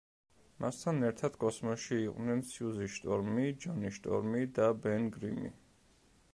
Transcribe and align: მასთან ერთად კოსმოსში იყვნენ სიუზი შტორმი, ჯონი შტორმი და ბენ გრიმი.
მასთან 0.63 1.03
ერთად 1.09 1.35
კოსმოსში 1.43 1.99
იყვნენ 2.05 2.41
სიუზი 2.53 2.89
შტორმი, 2.95 3.45
ჯონი 3.67 3.95
შტორმი 3.99 4.43
და 4.59 4.73
ბენ 4.87 5.09
გრიმი. 5.19 5.57